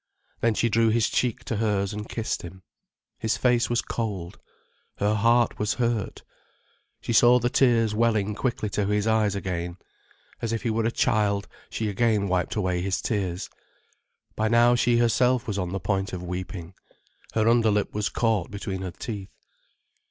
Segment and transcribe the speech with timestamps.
[0.39, 2.63] Then she drew his cheek to hers and kissed him.
[3.19, 4.39] His face was cold.
[4.97, 6.23] Her heart was hurt.
[7.01, 9.77] She saw the tears welling quickly to his eyes again.
[10.41, 13.47] As if he were a child, she again wiped away his tears.
[14.35, 16.73] By now she herself was on the point of weeping.
[17.35, 19.29] Her underlip was caught between her teeth.